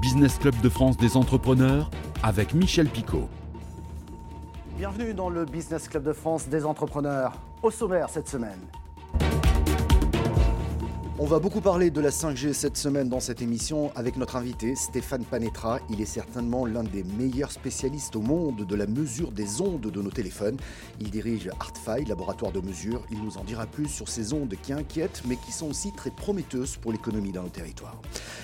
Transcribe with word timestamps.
Business 0.00 0.38
Club 0.38 0.60
de 0.60 0.68
France 0.68 0.96
des 0.96 1.16
entrepreneurs 1.16 1.90
avec 2.22 2.54
Michel 2.54 2.88
Picot. 2.88 3.28
Bienvenue 4.76 5.14
dans 5.14 5.30
le 5.30 5.44
Business 5.44 5.88
Club 5.88 6.04
de 6.04 6.12
France 6.12 6.48
des 6.48 6.64
entrepreneurs. 6.64 7.32
Au 7.62 7.70
sommaire 7.70 8.08
cette 8.10 8.28
semaine. 8.28 8.60
On 11.18 11.26
va 11.26 11.38
beaucoup 11.38 11.60
parler 11.60 11.90
de 11.90 12.00
la 12.00 12.08
5G 12.08 12.54
cette 12.54 12.78
semaine 12.78 13.10
dans 13.10 13.20
cette 13.20 13.42
émission 13.42 13.92
avec 13.94 14.16
notre 14.16 14.34
invité 14.36 14.74
Stéphane 14.74 15.24
Panetra. 15.24 15.78
Il 15.90 16.00
est 16.00 16.06
certainement 16.06 16.64
l'un 16.64 16.84
des 16.84 17.04
meilleurs 17.04 17.52
spécialistes 17.52 18.16
au 18.16 18.22
monde 18.22 18.64
de 18.66 18.74
la 18.74 18.86
mesure 18.86 19.30
des 19.30 19.60
ondes 19.60 19.82
de 19.82 20.02
nos 20.02 20.10
téléphones. 20.10 20.56
Il 21.00 21.10
dirige 21.10 21.50
ArtFi, 21.60 22.06
laboratoire 22.06 22.50
de 22.50 22.60
mesure. 22.60 23.04
Il 23.10 23.22
nous 23.22 23.36
en 23.36 23.44
dira 23.44 23.66
plus 23.66 23.88
sur 23.88 24.08
ces 24.08 24.32
ondes 24.32 24.54
qui 24.62 24.72
inquiètent 24.72 25.22
mais 25.26 25.36
qui 25.36 25.52
sont 25.52 25.68
aussi 25.68 25.92
très 25.92 26.10
prometteuses 26.10 26.78
pour 26.78 26.92
l'économie 26.92 27.30
dans 27.30 27.42
nos 27.42 27.50
territoires. 27.50 28.00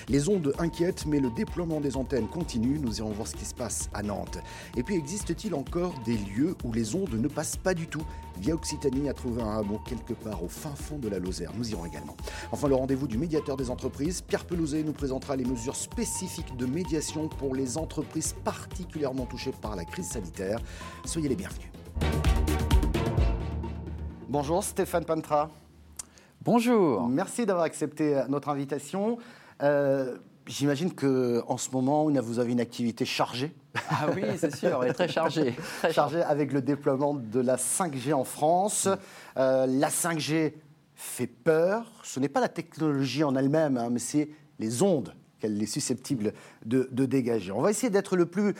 Les 0.07 0.29
ondes 0.29 0.53
inquiètent 0.59 1.07
mais 1.07 1.19
le 1.19 1.31
déploiement 1.31 1.81
des 1.81 1.97
antennes 1.97 2.27
continue. 2.27 2.77
Nous 2.79 2.99
irons 2.99 3.11
voir 3.11 3.27
ce 3.27 3.35
qui 3.35 3.45
se 3.45 3.55
passe 3.55 3.89
à 3.95 4.03
Nantes. 4.03 4.37
Et 4.77 4.83
puis 4.83 4.95
existe-t-il 4.95 5.55
encore 5.55 5.95
des 6.05 6.17
lieux 6.17 6.55
où 6.63 6.71
les 6.71 6.93
ondes 6.93 7.15
ne 7.15 7.27
passent 7.27 7.57
pas 7.57 7.73
du 7.73 7.87
tout? 7.87 8.05
Via 8.39 8.55
Occitanie 8.55 9.09
a 9.09 9.13
trouvé 9.13 9.41
un 9.41 9.59
hameau 9.59 9.79
quelque 9.85 10.13
part 10.13 10.41
au 10.43 10.47
fin 10.47 10.73
fond 10.73 10.97
de 10.97 11.09
la 11.09 11.19
Lozère. 11.19 11.51
Nous 11.57 11.71
irons 11.71 11.85
également. 11.85 12.15
Enfin, 12.51 12.69
le 12.69 12.75
rendez-vous 12.75 13.07
du 13.07 13.17
médiateur 13.17 13.57
des 13.57 13.69
entreprises. 13.69 14.21
Pierre 14.21 14.45
Pelouzet 14.45 14.83
nous 14.83 14.93
présentera 14.93 15.35
les 15.35 15.43
mesures 15.43 15.75
spécifiques 15.75 16.55
de 16.55 16.65
médiation 16.65 17.27
pour 17.27 17.53
les 17.53 17.77
entreprises 17.77 18.33
particulièrement 18.45 19.25
touchées 19.25 19.51
par 19.61 19.75
la 19.75 19.83
crise 19.83 20.07
sanitaire. 20.07 20.59
Soyez 21.03 21.27
les 21.27 21.35
bienvenus. 21.35 21.69
Bonjour 24.29 24.63
Stéphane 24.63 25.03
Pantra. 25.03 25.49
Bonjour. 26.41 27.09
Merci 27.09 27.45
d'avoir 27.45 27.65
accepté 27.65 28.23
notre 28.29 28.47
invitation. 28.47 29.17
Euh, 29.61 30.17
J'imagine 30.49 30.91
qu'en 30.91 31.57
ce 31.57 31.69
moment, 31.69 32.09
vous 32.09 32.39
avez 32.39 32.51
une 32.51 32.59
activité 32.59 33.05
chargée. 33.05 33.51
Ah 33.89 34.07
oui, 34.15 34.23
c'est 34.37 34.55
sûr, 34.55 34.83
est 34.83 34.93
très 34.93 35.07
chargée. 35.07 35.55
Très 35.79 35.93
chargée 35.93 36.21
avec 36.21 36.53
le 36.53 36.61
déploiement 36.61 37.13
de 37.13 37.39
la 37.39 37.55
5G 37.55 38.13
en 38.13 38.23
France. 38.23 38.87
Euh, 39.37 39.65
la 39.67 39.89
5G 39.89 40.53
fait 40.95 41.27
peur. 41.27 41.91
Ce 42.03 42.19
n'est 42.19 42.29
pas 42.29 42.41
la 42.41 42.49
technologie 42.49 43.23
en 43.23 43.35
elle-même, 43.35 43.77
hein, 43.77 43.89
mais 43.91 43.99
c'est 43.99 44.29
les 44.59 44.83
ondes 44.83 45.13
qu'elle 45.39 45.61
est 45.61 45.65
susceptible 45.65 46.33
de, 46.65 46.89
de 46.91 47.05
dégager. 47.05 47.51
On 47.51 47.61
va 47.61 47.71
essayer 47.71 47.89
d'être 47.89 48.17
le 48.17 48.25
plus 48.25 48.53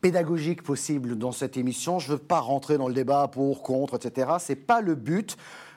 pédagogique 0.00 0.62
possible 0.62 1.16
dans 1.16 1.32
cette 1.32 1.56
émission. 1.56 1.98
Je 1.98 2.08
ne 2.08 2.16
veux 2.16 2.22
pas 2.22 2.40
rentrer 2.40 2.76
dans 2.76 2.88
le 2.88 2.94
débat 2.94 3.28
pour, 3.28 3.62
contre, 3.62 3.94
etc. 3.94 4.32
Ce 4.38 4.52
n'est 4.52 4.56
pas 4.56 4.80
le 4.80 4.94
but 4.94 5.36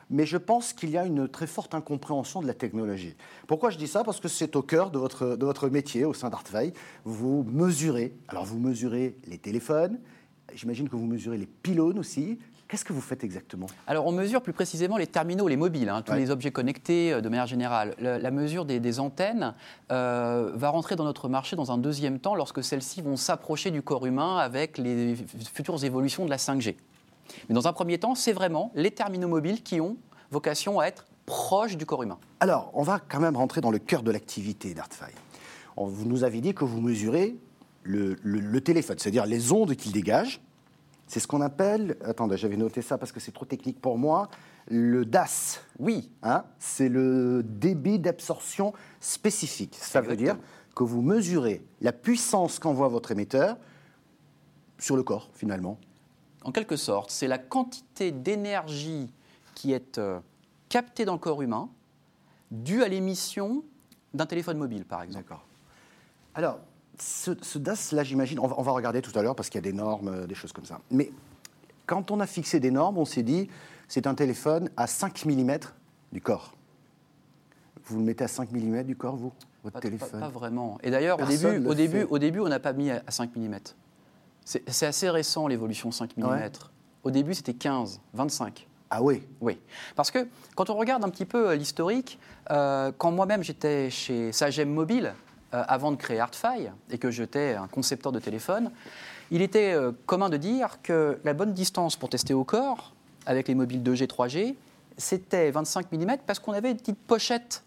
mais 0.09 0.25
je 0.25 0.38
pense 0.38 0.73
qu'il 0.73 0.89
y 0.89 0.98
a 0.98 1.06
une 1.06 1.28
très 1.28 1.48
forte 1.48 1.73
incompréhension 1.73 2.42
de 2.42 2.48
la 2.48 2.53
technologie. 2.53 3.16
Pourquoi 3.48 3.70
je 3.70 3.78
dis 3.78 3.88
ça? 3.88 4.03
Parce 4.03 4.20
que 4.20 4.28
c'est 4.28 4.56
au 4.56 4.61
cœur 4.61 4.92
de 4.92 5.00
votre, 5.00 5.36
de 5.36 5.45
votre 5.45 5.70
métier 5.70 6.06
au 6.06 6.14
sein 6.14 6.30
d'Artveil. 6.30 6.73
Vous 7.03 7.44
mesurez, 7.52 8.14
alors 8.28 8.45
vous 8.45 8.59
mesurez 8.59 9.17
les 9.28 9.38
téléphones, 9.38 10.00
j'imagine 10.53 10.89
que 10.89 10.95
vous 10.95 11.06
mesurez 11.06 11.38
les 11.38 11.48
pylônes 11.48 12.00
aussi. 12.00 12.39
Qu'est-ce 12.67 12.83
que 12.83 12.94
vous 12.94 13.02
faites 13.02 13.23
exactement? 13.23 13.67
Alors, 13.86 14.08
on 14.08 14.11
mesure 14.11 14.42
plus 14.42 14.53
précisément 14.53 14.98
les 14.98 15.06
terminaux, 15.06 15.48
les 15.48 15.56
mobiles, 15.56 15.88
hein, 15.88 16.02
tous 16.02 16.14
les 16.14 16.31
objets 16.31 16.50
connectés 16.50 17.14
euh, 17.14 17.22
de 17.22 17.30
manière 17.30 17.45
générale. 17.45 17.95
la 18.00 18.31
mesure 18.31 18.66
des, 18.66 19.00
antennes 19.00 19.53
euh, 19.92 20.52
va 20.56 20.70
rentrer 20.70 20.95
dans 20.95 21.03
notre 21.03 21.30
marché 21.30 21.56
dans 21.56 21.72
un 21.72 21.78
deuxième 21.78 22.20
temps 22.20 22.33
lorsque 22.33 22.64
celles-ci 22.64 23.03
vont 23.03 23.17
s'approcher 23.17 23.70
du 23.70 23.83
corps 23.83 24.08
humain 24.08 24.38
avec 24.38 24.80
les 24.80 25.16
futures 25.53 25.83
évolutions 25.83 26.26
de 26.26 26.30
la 26.31 26.38
5G. 26.38 26.76
Mais 27.49 27.55
dans 27.55 27.67
un 27.67 27.73
premier 27.73 27.97
temps, 27.97 28.15
c'est 28.15 28.33
vraiment 28.33 28.71
les 28.75 28.91
terminaux 28.91 29.27
mobiles 29.27 29.63
qui 29.63 29.81
ont 29.81 29.97
vocation 30.31 30.79
à 30.79 30.85
être 30.85 31.05
proches 31.25 31.77
du 31.77 31.85
corps 31.85 32.03
humain. 32.03 32.19
Alors, 32.39 32.71
on 32.73 32.83
va 32.83 32.99
quand 32.99 33.19
même 33.19 33.35
rentrer 33.35 33.61
dans 33.61 33.71
le 33.71 33.79
cœur 33.79 34.03
de 34.03 34.11
l'activité 34.11 34.73
d'Artfy. 34.73 35.11
Vous 35.77 36.05
nous 36.05 36.23
avez 36.23 36.41
dit 36.41 36.53
que 36.53 36.63
vous 36.63 36.81
mesurez 36.81 37.35
le, 37.83 38.59
téléphone, 38.59 38.97
c'est-à-dire 38.99 39.25
les 39.25 39.52
ondes 39.52 39.75
qu'il 39.75 39.91
dégage. 39.91 40.41
C'est 41.08 41.19
ce 41.19 41.27
qu'on 41.27 41.41
appelle, 41.41 41.97
attendez, 42.03 42.37
j'avais 42.37 42.58
noté 42.58 42.81
ça 42.81 42.97
parce 42.97 43.11
que 43.11 43.19
c'est 43.19 43.31
trop 43.31 43.45
technique 43.45 43.80
pour 43.80 43.97
moi, 43.97 44.30
le 44.67 45.05
DAS. 45.05 45.61
Oui. 45.77 46.09
Hein 46.23 46.45
c'est 46.58 46.89
le 46.89 47.43
débit 47.43 47.99
d'absorption 47.99 48.73
spécifique. 48.99 49.75
Ça 49.80 50.02
veut 50.02 50.15
dire 50.15 50.37
que 50.75 50.83
vous 50.83 51.02
mesurez 51.02 51.64
la 51.81 51.91
puissance 51.91 52.58
qu'envoie 52.58 52.87
votre 52.87 53.11
émetteur 53.11 53.58
sur 54.80 54.95
le 54.95 55.03
corps, 55.03 55.30
finalement 55.33 55.77
en 56.45 56.52
quelque 56.52 56.78
sorte, 56.78 57.10
c'est 57.10 57.28
la 57.28 57.39
quantité 57.39 58.11
d'énergie 58.11 59.11
qui 59.56 59.73
est 59.73 59.98
euh, 59.98 60.20
captée 60.70 61.04
dans 61.04 61.14
le 61.14 61.20
corps 61.20 61.42
humain 61.42 61.70
due 62.52 62.83
à 62.83 62.88
l'émission 62.88 63.64
d'un 64.14 64.28
téléphone 64.28 64.58
mobile, 64.58 64.86
par 64.86 65.02
exemple. 65.02 65.26
D'accord. 65.26 65.45
Alors, 66.36 66.60
ce, 67.00 67.58
DAS, 67.58 67.92
là, 67.94 68.04
j'imagine, 68.04 68.39
on, 68.39 68.48
va 68.48 68.72
regarder 68.72 69.02
tout 69.02 69.17
à 69.17 69.23
l'heure 69.23 69.36
parce 69.36 69.50
qu'il 69.50 69.58
y 69.58 69.64
a 69.67 69.70
des 69.70 69.73
normes, 69.73 70.08
euh, 70.08 70.28
des 70.28 70.36
choses 70.36 70.54
comme 70.54 70.66
ça. 70.66 70.80
Mais 70.92 71.11
quand 71.88 72.11
on 72.11 72.20
a 72.20 72.28
fixé 72.28 72.60
des 72.60 72.72
normes, 72.72 73.00
on 73.00 73.06
s'est 73.06 73.23
dit, 73.23 73.50
c'est 73.88 74.06
un 74.06 74.14
téléphone 74.14 74.70
à 74.77 74.86
5 74.86 75.26
mm 75.26 75.58
du 76.12 76.22
corps. 76.22 76.54
Vous 77.86 77.98
le 77.98 78.04
mettez 78.04 78.23
à 78.23 78.27
5 78.27 78.52
mm 78.52 78.83
du 78.83 78.95
corps, 78.95 79.16
vous 79.16 79.33
Votre 79.64 79.80
téléphone 79.80 80.20
pas, 80.20 80.30
vraiment. 80.30 80.77
Et 80.83 80.92
d'ailleurs, 80.92 81.20
au 81.20 81.26
début, 81.26 81.66
au, 81.66 81.73
début, 81.73 82.04
au 82.04 82.20
début, 82.20 82.39
on 82.39 82.50
n'a 82.50 82.60
pas 82.60 82.73
mis 82.73 82.92
à 82.92 83.04
5 83.10 83.36
mm. 83.36 83.58
C'est 84.45 84.83
assez 84.83 85.10
récent 85.10 85.48
l'évolution 85.48 85.92
5 85.92 86.17
mm. 86.17 86.50
Au 87.04 87.11
début, 87.11 87.33
c'était 87.33 87.54
15, 87.54 88.00
25. 88.14 88.67
Ah 88.89 89.02
oui 89.02 89.23
Oui. 89.42 89.60
Parce 89.95 90.11
que 90.11 90.28
quand 90.56 90.70
on 90.70 90.76
regarde 90.76 91.04
un 91.04 91.10
petit 91.10 91.26
peu 91.26 91.50
euh, 91.50 91.56
l'historique, 91.56 92.20
euh, 92.52 92.92
quand 92.98 93.11
moi-même 93.11 93.44
j'étais 93.44 93.89
chez 93.89 94.32
Sagem 94.32 94.70
Mobile, 94.70 95.14
euh, 95.54 95.64
avant 95.67 95.92
de 95.92 95.98
créer 95.98 96.20
ArtFi, 96.20 96.70
et 96.92 96.98
que 96.98 97.10
j'étais 97.10 97.56
un 97.56 97.67
concepteur 97.67 98.11
de 98.11 98.20
téléphone, 98.20 98.72
il 99.32 99.42
était 99.42 99.76
commun 100.06 100.30
de 100.30 100.38
dire 100.38 100.77
que 100.83 101.20
la 101.23 101.33
bonne 101.33 101.52
distance 101.52 101.95
pour 101.95 102.10
tester 102.10 102.36
au 102.36 102.44
corps, 102.44 102.94
avec 103.26 103.48
les 103.48 103.56
mobiles 103.56 103.82
2G, 103.82 104.06
3G, 104.06 104.56
c'était 104.98 105.50
25 105.50 105.92
mm 105.92 106.17
parce 106.27 106.38
qu'on 106.38 106.54
avait 106.54 106.70
une 106.70 106.77
petite 106.77 107.00
pochette 107.00 107.64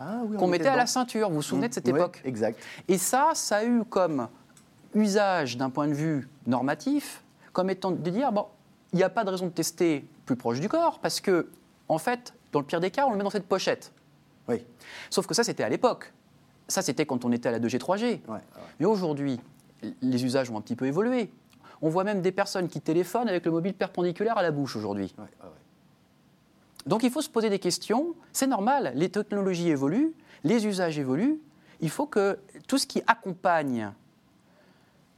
ah 0.00 0.22
qu'on 0.38 0.46
mettait 0.46 0.68
à 0.68 0.76
la 0.76 0.86
ceinture. 0.86 1.28
Vous 1.28 1.36
vous 1.36 1.42
souvenez 1.42 1.68
de 1.68 1.74
cette 1.74 1.88
époque? 1.88 2.22
Exact. 2.24 2.58
Et 2.88 2.96
ça, 2.96 3.32
ça 3.34 3.58
a 3.58 3.64
eu 3.64 3.84
comme 3.84 4.28
usage 4.94 5.56
d'un 5.56 5.70
point 5.70 5.88
de 5.88 5.94
vue 5.94 6.28
normatif 6.46 7.22
comme 7.52 7.70
étant 7.70 7.90
de 7.90 8.10
dire, 8.10 8.32
bon, 8.32 8.46
il 8.92 8.96
n'y 8.96 9.02
a 9.02 9.10
pas 9.10 9.24
de 9.24 9.30
raison 9.30 9.46
de 9.46 9.52
tester 9.52 10.04
plus 10.26 10.36
proche 10.36 10.60
du 10.60 10.68
corps 10.68 10.98
parce 11.00 11.20
que, 11.20 11.48
en 11.88 11.98
fait, 11.98 12.32
dans 12.52 12.60
le 12.60 12.66
pire 12.66 12.80
des 12.80 12.90
cas, 12.90 13.06
on 13.06 13.10
le 13.10 13.16
met 13.16 13.24
dans 13.24 13.30
cette 13.30 13.46
pochette. 13.46 13.92
Oui. 14.48 14.64
Sauf 15.10 15.26
que 15.26 15.34
ça, 15.34 15.44
c'était 15.44 15.62
à 15.62 15.68
l'époque. 15.68 16.12
Ça, 16.68 16.82
c'était 16.82 17.06
quand 17.06 17.24
on 17.24 17.32
était 17.32 17.48
à 17.48 17.52
la 17.52 17.60
2G, 17.60 17.78
3G. 17.78 18.20
Mais 18.78 18.86
aujourd'hui, 18.86 19.40
les 20.02 20.24
usages 20.24 20.50
ont 20.50 20.56
un 20.56 20.60
petit 20.60 20.76
peu 20.76 20.86
évolué. 20.86 21.30
On 21.80 21.88
voit 21.88 22.04
même 22.04 22.22
des 22.22 22.32
personnes 22.32 22.68
qui 22.68 22.80
téléphonent 22.80 23.28
avec 23.28 23.44
le 23.44 23.52
mobile 23.52 23.74
perpendiculaire 23.74 24.36
à 24.38 24.42
la 24.42 24.50
bouche 24.50 24.76
aujourd'hui. 24.76 25.14
Donc 26.86 27.02
il 27.02 27.10
faut 27.10 27.20
se 27.20 27.28
poser 27.28 27.50
des 27.50 27.58
questions. 27.58 28.14
C'est 28.32 28.46
normal, 28.46 28.92
les 28.94 29.10
technologies 29.10 29.68
évoluent, 29.68 30.12
les 30.44 30.66
usages 30.66 30.98
évoluent. 30.98 31.38
Il 31.80 31.90
faut 31.90 32.06
que 32.06 32.38
tout 32.66 32.78
ce 32.78 32.86
qui 32.86 33.02
accompagne 33.06 33.92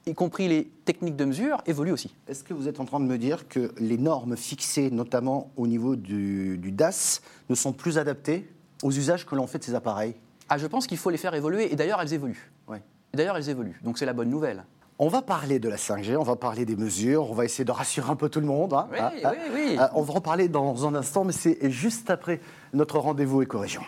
y 0.07 0.15
compris 0.15 0.49
les 0.49 0.65
techniques 0.85 1.17
de 1.17 1.25
mesure, 1.25 1.63
évoluent 1.67 1.93
aussi. 1.93 2.15
Est-ce 2.29 2.45
que 2.45 2.55
vous 2.55 2.69
êtes 2.69 2.81
en 2.81 2.85
train 2.85 3.01
de 3.01 3.05
me 3.05 3.19
dire 3.19 3.49
que 3.49 3.73
les 3.79 3.99
normes 3.99 4.37
fixées, 4.37 4.91
notamment 4.91 5.51
au 5.57 5.67
niveau 5.67 5.97
du, 5.97 6.59
DAS, 6.73 7.21
ne 7.49 7.55
sont 7.55 7.73
plus 7.73 7.99
adaptées 7.99 8.49
aux 8.83 8.91
usages 8.91 9.27
que 9.27 9.35
l'on 9.35 9.47
fait 9.47 9.59
de 9.59 9.65
ces 9.65 9.75
appareils? 9.75 10.15
Ah, 10.49 10.59
Je 10.59 10.67
pense 10.67 10.87
qu'il 10.87 10.99
faut 10.99 11.11
les 11.11 11.19
faire 11.19 11.35
évoluer, 11.35 11.73
et 11.73 11.77
d'ailleurs 11.77 12.01
elles 12.01 12.13
évoluent. 12.13 12.51
Ouais. 12.69 12.83
D'ailleurs 13.15 13.37
elles 13.37 13.49
évoluent, 13.49 13.81
donc 13.85 13.99
c'est 13.99 14.07
la 14.07 14.13
bonne 14.13 14.31
nouvelle. 14.31 14.65
On 15.03 15.09
va 15.09 15.23
parler 15.23 15.59
de 15.59 15.69
la 15.71 15.77
5G, 15.77 16.17
on 16.17 16.23
va 16.23 16.37
parler 16.37 16.67
des 16.67 16.77
mesures, 16.77 17.31
on 17.31 17.35
va 17.35 17.47
essayer 17.47 17.65
de 17.65 17.73
rassurer 17.73 18.11
un 18.11 18.17
peu 18.17 18.29
tout 18.29 18.41
le 18.41 18.47
monde. 18.47 18.75
Hein, 18.75 18.87
oui, 18.93 18.99
hein, 19.01 19.33
oui, 19.33 19.51
oui. 19.55 19.77
Euh, 19.81 19.87
on 19.95 20.03
va 20.03 20.15
en 20.15 20.21
parler 20.21 20.49
dans 20.49 20.87
un 20.87 20.95
instant, 20.95 21.25
mais 21.25 21.33
c'est 21.33 21.71
juste 21.71 22.11
après 22.11 22.41
notre 22.75 22.99
rendez-vous 22.99 23.41
éco-région. 23.41 23.81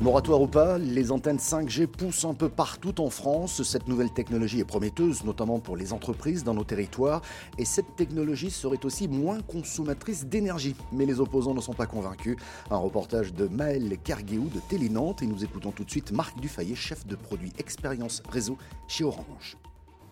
Moratoire 0.00 0.40
ou 0.40 0.46
pas, 0.46 0.78
les 0.78 1.12
antennes 1.12 1.36
5G 1.36 1.86
poussent 1.86 2.24
un 2.24 2.32
peu 2.32 2.48
partout 2.48 3.02
en 3.02 3.10
France. 3.10 3.62
Cette 3.62 3.86
nouvelle 3.86 4.10
technologie 4.10 4.58
est 4.58 4.64
prometteuse, 4.64 5.24
notamment 5.24 5.58
pour 5.58 5.76
les 5.76 5.92
entreprises 5.92 6.42
dans 6.42 6.54
nos 6.54 6.64
territoires. 6.64 7.20
Et 7.58 7.66
cette 7.66 7.96
technologie 7.96 8.50
serait 8.50 8.82
aussi 8.86 9.08
moins 9.08 9.42
consommatrice 9.42 10.24
d'énergie. 10.24 10.74
Mais 10.90 11.04
les 11.04 11.20
opposants 11.20 11.52
ne 11.52 11.60
sont 11.60 11.74
pas 11.74 11.84
convaincus. 11.84 12.38
Un 12.70 12.78
reportage 12.78 13.34
de 13.34 13.46
Maël 13.46 13.98
Carguéou 14.02 14.48
de 14.48 14.60
Télénantes. 14.70 15.22
Et 15.22 15.26
nous 15.26 15.44
écoutons 15.44 15.70
tout 15.70 15.84
de 15.84 15.90
suite 15.90 16.12
Marc 16.12 16.40
Dufayet, 16.40 16.74
chef 16.74 17.06
de 17.06 17.14
produit 17.14 17.52
expérience 17.58 18.22
réseau 18.30 18.56
chez 18.88 19.04
Orange. 19.04 19.58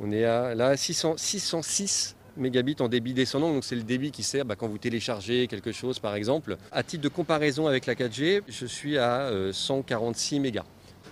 On 0.01 0.13
est 0.13 0.25
à, 0.27 0.55
là 0.55 0.69
à 0.69 0.77
606 0.77 2.15
mégabits 2.39 2.77
en 2.81 2.89
débit 2.89 3.15
descendant, 3.15 3.53
donc 3.53 3.65
c'est 3.65 3.77
le 3.77 3.83
débit 3.83 4.11
qui 4.11 4.23
sert 4.23 4.45
bah, 4.45 4.57
quand 4.57 4.69
vous 4.69 4.79
téléchargez 4.79 5.47
quelque 5.47 5.73
chose 5.73 5.99
par 5.99 6.15
exemple. 6.15 6.57
À 6.73 6.83
titre 6.83 7.03
de 7.03 7.09
comparaison 7.09 7.67
avec 7.67 7.87
la 7.87 7.95
4G, 7.95 8.43
je 8.49 8.67
suis 8.67 8.99
à 8.99 9.31
146 9.53 10.37
euh, 10.37 10.41
mégas. 10.41 10.65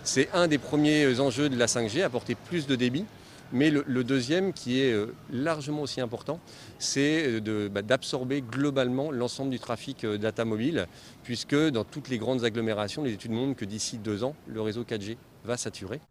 C'est 0.03 0.29
un 0.33 0.47
des 0.47 0.57
premiers 0.57 1.19
enjeux 1.19 1.49
de 1.49 1.57
la 1.57 1.65
5G, 1.65 2.03
apporter 2.03 2.35
plus 2.35 2.67
de 2.67 2.75
débit. 2.75 3.05
Mais 3.53 3.69
le, 3.69 4.03
deuxième, 4.03 4.51
qui 4.51 4.81
est 4.81 4.91
euh, 4.91 5.15
largement 5.31 5.81
aussi 5.81 6.01
important, 6.01 6.41
c'est 6.79 7.39
bah, 7.69 7.81
d'absorber 7.81 8.41
globalement 8.41 9.09
l'ensemble 9.09 9.51
du 9.51 9.59
trafic 9.59 10.05
data 10.05 10.43
mobile, 10.43 10.87
puisque 11.23 11.55
dans 11.55 11.85
toutes 11.85 12.09
les 12.09 12.17
grandes 12.17 12.43
agglomérations, 12.43 13.03
les 13.03 13.13
études 13.13 13.31
montrent 13.31 13.55
que 13.55 13.63
d'ici 13.63 13.97
deux 13.97 14.25
ans, 14.25 14.35
le 14.47 14.61
réseau 14.61 14.83
4G 14.83 15.15
va 15.45 15.55
saturer. 15.55 16.01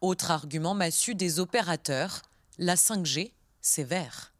Autre 0.00 0.30
argument 0.30 0.74
massu 0.74 1.14
des 1.14 1.38
opérateurs, 1.40 2.22
la 2.58 2.74
5G, 2.76 3.32
c'est 3.60 3.84
vert. 3.84 4.32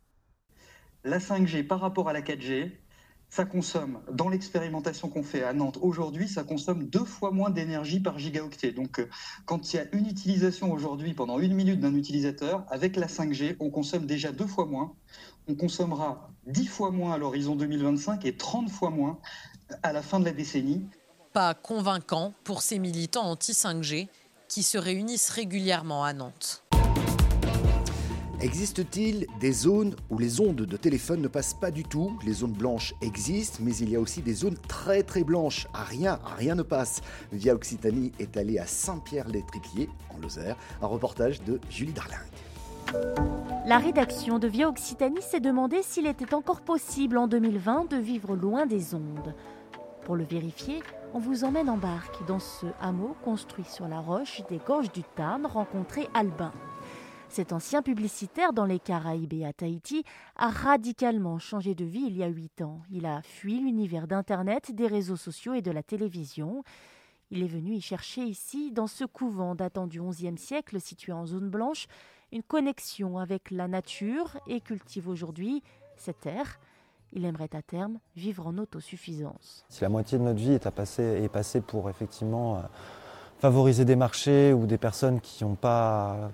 La 1.06 1.18
5G 1.18 1.64
par 1.64 1.78
rapport 1.78 2.08
à 2.08 2.12
la 2.12 2.20
4G, 2.20 2.72
ça 3.28 3.44
consomme, 3.44 4.00
dans 4.10 4.28
l'expérimentation 4.28 5.08
qu'on 5.08 5.22
fait 5.22 5.44
à 5.44 5.52
Nantes 5.52 5.78
aujourd'hui, 5.80 6.26
ça 6.26 6.42
consomme 6.42 6.88
deux 6.88 7.04
fois 7.04 7.30
moins 7.30 7.48
d'énergie 7.48 8.00
par 8.00 8.18
gigaoctet. 8.18 8.72
Donc, 8.72 8.98
euh, 8.98 9.08
quand 9.44 9.72
il 9.72 9.76
y 9.76 9.78
a 9.78 9.84
une 9.92 10.08
utilisation 10.08 10.72
aujourd'hui 10.72 11.14
pendant 11.14 11.38
une 11.38 11.54
minute 11.54 11.78
d'un 11.78 11.94
utilisateur, 11.94 12.64
avec 12.70 12.96
la 12.96 13.06
5G, 13.06 13.54
on 13.60 13.70
consomme 13.70 14.04
déjà 14.04 14.32
deux 14.32 14.48
fois 14.48 14.66
moins. 14.66 14.94
On 15.46 15.54
consommera 15.54 16.28
dix 16.44 16.66
fois 16.66 16.90
moins 16.90 17.12
à 17.12 17.18
l'horizon 17.18 17.54
2025 17.54 18.24
et 18.24 18.36
30 18.36 18.68
fois 18.68 18.90
moins 18.90 19.20
à 19.84 19.92
la 19.92 20.02
fin 20.02 20.18
de 20.18 20.24
la 20.24 20.32
décennie. 20.32 20.88
Pas 21.32 21.54
convaincant 21.54 22.34
pour 22.42 22.62
ces 22.62 22.80
militants 22.80 23.30
anti-5G 23.30 24.08
qui 24.48 24.64
se 24.64 24.76
réunissent 24.76 25.30
régulièrement 25.30 26.02
à 26.02 26.12
Nantes. 26.12 26.65
Existe-t-il 28.40 29.26
des 29.40 29.52
zones 29.52 29.96
où 30.10 30.18
les 30.18 30.42
ondes 30.42 30.56
de 30.56 30.76
téléphone 30.76 31.22
ne 31.22 31.28
passent 31.28 31.54
pas 31.54 31.70
du 31.70 31.84
tout? 31.84 32.18
Les 32.22 32.34
zones 32.34 32.52
blanches 32.52 32.92
existent, 33.00 33.60
mais 33.62 33.74
il 33.76 33.88
y 33.88 33.96
a 33.96 34.00
aussi 34.00 34.20
des 34.20 34.34
zones 34.34 34.58
très 34.68 35.02
très 35.02 35.24
blanches. 35.24 35.66
À 35.72 35.84
rien, 35.84 36.18
rien 36.36 36.54
ne 36.54 36.62
passe. 36.62 37.00
Via 37.32 37.54
Occitanie 37.54 38.12
est 38.18 38.36
allé 38.36 38.58
à 38.58 38.66
Saint-Pierre-les-Tripiers, 38.66 39.88
en 40.14 40.18
Lozère. 40.18 40.56
Un 40.82 40.86
reportage 40.86 41.42
de 41.44 41.58
Julie 41.70 41.94
Darling. 41.94 42.18
La 43.66 43.78
rédaction 43.78 44.38
de 44.38 44.48
Via 44.48 44.68
Occitanie 44.68 45.22
s'est 45.22 45.40
demandé 45.40 45.82
s'il 45.82 46.06
était 46.06 46.34
encore 46.34 46.60
possible 46.60 47.16
en 47.16 47.28
2020 47.28 47.90
de 47.90 47.96
vivre 47.96 48.36
loin 48.36 48.66
des 48.66 48.94
ondes. 48.94 49.34
Pour 50.04 50.14
le 50.14 50.24
vérifier, 50.24 50.82
on 51.14 51.18
vous 51.18 51.44
emmène 51.44 51.70
en 51.70 51.78
barque 51.78 52.24
dans 52.28 52.38
ce 52.38 52.66
hameau 52.82 53.16
construit 53.24 53.64
sur 53.64 53.88
la 53.88 53.98
roche 53.98 54.42
des 54.50 54.58
gorges 54.58 54.92
du 54.92 55.02
Tarn 55.16 55.46
rencontré 55.46 56.06
Albin. 56.12 56.52
Cet 57.28 57.52
ancien 57.52 57.82
publicitaire 57.82 58.52
dans 58.52 58.64
les 58.64 58.78
Caraïbes 58.78 59.32
et 59.32 59.44
à 59.44 59.52
Tahiti 59.52 60.04
a 60.36 60.48
radicalement 60.48 61.38
changé 61.38 61.74
de 61.74 61.84
vie 61.84 62.04
il 62.06 62.16
y 62.16 62.22
a 62.22 62.28
huit 62.28 62.62
ans. 62.62 62.80
Il 62.90 63.04
a 63.04 63.20
fui 63.22 63.58
l'univers 63.58 64.06
d'Internet, 64.06 64.74
des 64.74 64.86
réseaux 64.86 65.16
sociaux 65.16 65.52
et 65.54 65.62
de 65.62 65.70
la 65.70 65.82
télévision. 65.82 66.62
Il 67.30 67.42
est 67.42 67.48
venu 67.48 67.72
y 67.72 67.80
chercher 67.80 68.22
ici, 68.22 68.70
dans 68.70 68.86
ce 68.86 69.04
couvent 69.04 69.54
datant 69.54 69.86
du 69.86 70.00
XIe 70.00 70.38
siècle 70.38 70.80
situé 70.80 71.12
en 71.12 71.26
zone 71.26 71.50
blanche, 71.50 71.88
une 72.32 72.42
connexion 72.42 73.18
avec 73.18 73.50
la 73.50 73.68
nature 73.68 74.38
et 74.46 74.60
cultive 74.60 75.08
aujourd'hui 75.08 75.62
cette 75.96 76.20
terre. 76.20 76.58
Il 77.12 77.24
aimerait 77.24 77.54
à 77.54 77.62
terme 77.62 77.98
vivre 78.16 78.46
en 78.46 78.58
autosuffisance. 78.58 79.64
Si 79.68 79.82
la 79.82 79.88
moitié 79.88 80.18
de 80.18 80.24
notre 80.24 80.38
vie 80.38 80.52
est, 80.52 80.70
passée 80.70 81.28
passer 81.32 81.60
pour 81.60 81.88
effectivement 81.88 82.56
euh, 82.56 82.60
favoriser 83.38 83.84
des 83.84 83.96
marchés 83.96 84.52
ou 84.52 84.66
des 84.66 84.78
personnes 84.78 85.20
qui 85.20 85.44
n'ont 85.44 85.54
pas 85.54 86.30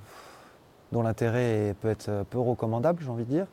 dont 0.92 1.02
l'intérêt 1.02 1.74
peut 1.80 1.88
être 1.88 2.24
peu 2.30 2.38
recommandable, 2.38 3.02
j'ai 3.02 3.10
envie 3.10 3.24
de 3.24 3.30
dire, 3.30 3.46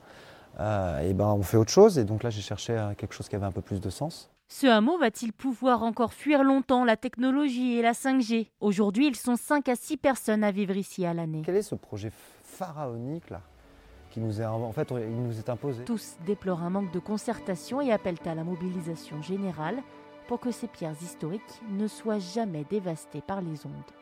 euh, 0.59 0.99
et 0.99 1.13
ben 1.13 1.27
on 1.27 1.41
fait 1.41 1.57
autre 1.57 1.71
chose. 1.71 1.97
Et 1.97 2.03
donc 2.03 2.23
là, 2.23 2.29
j'ai 2.29 2.41
cherché 2.41 2.73
euh, 2.73 2.93
quelque 2.95 3.13
chose 3.13 3.29
qui 3.29 3.35
avait 3.35 3.45
un 3.45 3.51
peu 3.51 3.61
plus 3.61 3.79
de 3.79 3.89
sens. 3.89 4.29
Ce 4.47 4.67
hameau 4.67 4.97
va-t-il 4.97 5.31
pouvoir 5.31 5.83
encore 5.83 6.11
fuir 6.11 6.43
longtemps 6.43 6.83
la 6.83 6.97
technologie 6.97 7.77
et 7.77 7.81
la 7.81 7.91
5G 7.91 8.47
Aujourd'hui, 8.59 9.07
ils 9.07 9.15
sont 9.15 9.35
5 9.35 9.69
à 9.69 9.75
6 9.75 9.97
personnes 9.97 10.43
à 10.43 10.51
vivre 10.51 10.75
ici 10.75 11.05
à 11.05 11.13
l'année. 11.13 11.43
Quel 11.45 11.55
est 11.55 11.61
ce 11.61 11.75
projet 11.75 12.11
pharaonique 12.43 13.29
là 13.29 13.41
qui 14.09 14.19
nous 14.19 14.41
est 14.41 14.45
en 14.45 14.71
fait 14.71 14.89
il 14.89 15.21
nous 15.21 15.37
est 15.37 15.49
imposé 15.49 15.83
Tous 15.83 16.15
déplorent 16.25 16.63
un 16.63 16.71
manque 16.71 16.91
de 16.91 16.97
concertation 16.97 17.79
et 17.79 17.91
appellent 17.91 18.17
à 18.25 18.33
la 18.33 18.43
mobilisation 18.43 19.21
générale 19.21 19.83
pour 20.27 20.39
que 20.39 20.49
ces 20.49 20.67
pierres 20.67 20.95
historiques 20.99 21.61
ne 21.69 21.87
soient 21.87 22.17
jamais 22.17 22.65
dévastées 22.67 23.21
par 23.21 23.41
les 23.41 23.67
ondes. 23.67 23.93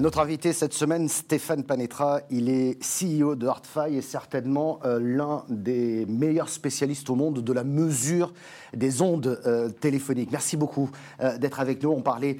Notre 0.00 0.18
invité 0.18 0.52
cette 0.52 0.74
semaine, 0.74 1.08
Stéphane 1.08 1.62
Panetra, 1.62 2.20
il 2.28 2.48
est 2.48 2.76
CEO 2.82 3.36
de 3.36 3.46
HeartFi 3.46 3.96
et 3.96 4.02
certainement 4.02 4.80
euh, 4.84 4.98
l'un 5.00 5.44
des 5.48 6.04
meilleurs 6.06 6.48
spécialistes 6.48 7.08
au 7.08 7.14
monde 7.14 7.42
de 7.42 7.52
la 7.52 7.62
mesure 7.62 8.32
des 8.74 9.00
ondes 9.00 9.40
euh, 9.46 9.70
téléphoniques. 9.70 10.32
Merci 10.32 10.56
beaucoup 10.56 10.90
euh, 11.20 11.38
d'être 11.38 11.60
avec 11.60 11.82
nous. 11.82 11.90
On 11.90 12.02
parlait 12.02 12.38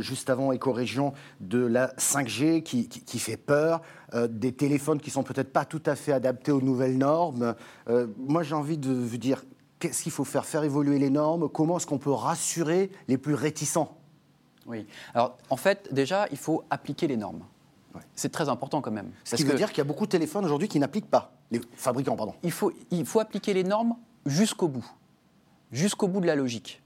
juste 0.00 0.28
avant 0.30 0.52
éco-région 0.52 1.14
de 1.40 1.64
la 1.64 1.88
5G 1.96 2.62
qui, 2.62 2.88
qui 2.88 3.18
fait 3.18 3.36
peur, 3.36 3.80
des 4.28 4.52
téléphones 4.52 5.00
qui 5.00 5.10
sont 5.10 5.22
peut-être 5.22 5.52
pas 5.52 5.64
tout 5.64 5.82
à 5.86 5.94
fait 5.94 6.12
adaptés 6.12 6.52
aux 6.52 6.60
nouvelles 6.60 6.98
normes. 6.98 7.54
moi, 8.18 8.42
j'ai 8.42 8.54
envie 8.54 8.78
de 8.78 8.92
vous 8.92 9.16
dire, 9.16 9.44
qu'est-ce 9.78 10.02
qu'il 10.02 10.12
faut 10.12 10.24
faire? 10.24 10.44
Faire 10.44 10.64
évoluer 10.64 10.98
les 10.98 11.10
normes? 11.10 11.48
Comment 11.48 11.78
est-ce 11.78 11.86
qu'on 11.86 11.98
peut 11.98 12.10
rassurer 12.10 12.90
les 13.08 13.18
plus 13.18 13.34
réticents? 13.34 14.03
Oui. 14.66 14.86
Alors, 15.14 15.36
en 15.50 15.56
fait, 15.56 15.92
déjà, 15.92 16.26
il 16.30 16.38
faut 16.38 16.64
appliquer 16.70 17.06
les 17.06 17.16
normes. 17.16 17.44
C'est 18.16 18.32
très 18.32 18.48
important 18.48 18.80
quand 18.80 18.90
même. 18.90 19.12
Ce 19.22 19.36
qui 19.36 19.44
veut 19.44 19.54
dire 19.54 19.68
qu'il 19.68 19.78
y 19.78 19.80
a 19.80 19.84
beaucoup 19.84 20.06
de 20.06 20.10
téléphones 20.10 20.44
aujourd'hui 20.44 20.68
qui 20.68 20.80
n'appliquent 20.80 21.10
pas, 21.10 21.32
les 21.50 21.60
fabricants, 21.76 22.16
pardon. 22.16 22.34
Il 22.42 22.50
faut, 22.50 22.72
il 22.90 23.06
faut 23.06 23.20
appliquer 23.20 23.54
les 23.54 23.62
normes 23.62 23.96
jusqu'au 24.26 24.68
bout. 24.68 24.84
Jusqu'au 25.70 26.08
bout 26.08 26.20
de 26.20 26.26
la 26.26 26.34
logique. 26.34 26.82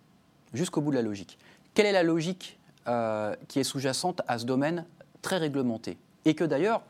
Jusqu'au 0.52 0.80
bout 0.80 0.90
de 0.90 0.96
la 0.96 1.02
logique. 1.02 1.38
Quelle 1.72 1.86
est 1.86 1.92
la 1.92 2.02
logique 2.02 2.58
euh, 2.88 3.34
qui 3.48 3.58
est 3.58 3.64
sous-jacente 3.64 4.20
à 4.28 4.38
ce 4.38 4.44
domaine 4.44 4.84
très 5.22 5.38
réglementé? 5.38 5.98
Et 6.24 6.34
que 6.34 6.44
d'ailleurs, 6.44 6.82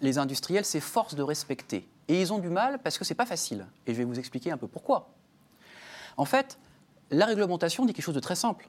les 0.00 0.18
industriels 0.18 0.64
s'efforcent 0.64 1.14
de 1.14 1.22
respecter. 1.22 1.88
Et 2.08 2.20
ils 2.20 2.32
ont 2.32 2.38
du 2.38 2.50
mal 2.50 2.78
parce 2.80 2.98
que 2.98 3.04
ce 3.04 3.12
n'est 3.12 3.16
pas 3.16 3.26
facile. 3.26 3.66
Et 3.86 3.92
je 3.92 3.98
vais 3.98 4.04
vous 4.04 4.18
expliquer 4.18 4.50
un 4.50 4.58
peu 4.58 4.68
pourquoi. 4.68 5.08
En 6.16 6.24
fait, 6.24 6.58
la 7.10 7.26
réglementation 7.26 7.84
dit 7.84 7.92
quelque 7.92 8.04
chose 8.04 8.14
de 8.14 8.20
très 8.20 8.36
simple. 8.36 8.68